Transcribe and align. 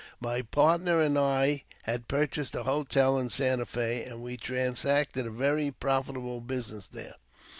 My 0.19 0.41
partner 0.41 0.99
and 0.99 1.15
I 1.15 1.63
had 1.83 2.07
purchased 2.07 2.55
a 2.55 2.63
hotel 2.63 3.19
in 3.19 3.29
Santa 3.29 3.67
Fe, 3.67 4.03
and 4.03 4.23
we 4.23 4.35
transacted 4.35 5.27
a 5.27 5.29
very 5.29 5.69
profitable 5.69 6.41
business 6.41 6.87
there. 6.87 7.17